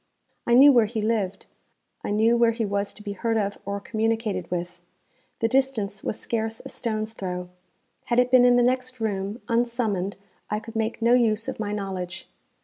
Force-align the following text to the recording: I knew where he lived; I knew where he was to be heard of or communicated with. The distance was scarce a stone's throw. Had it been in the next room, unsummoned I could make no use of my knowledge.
I 0.47 0.55
knew 0.55 0.71
where 0.71 0.87
he 0.87 0.99
lived; 0.99 1.45
I 2.03 2.09
knew 2.09 2.35
where 2.35 2.53
he 2.53 2.65
was 2.65 2.91
to 2.95 3.03
be 3.03 3.11
heard 3.13 3.37
of 3.37 3.59
or 3.65 3.79
communicated 3.79 4.49
with. 4.49 4.81
The 5.41 5.47
distance 5.47 6.03
was 6.03 6.19
scarce 6.19 6.59
a 6.59 6.69
stone's 6.69 7.13
throw. 7.13 7.49
Had 8.05 8.17
it 8.17 8.31
been 8.31 8.43
in 8.43 8.55
the 8.55 8.63
next 8.63 8.99
room, 8.99 9.41
unsummoned 9.47 10.17
I 10.49 10.59
could 10.59 10.75
make 10.75 11.03
no 11.03 11.13
use 11.13 11.47
of 11.47 11.59
my 11.59 11.71
knowledge. 11.71 12.27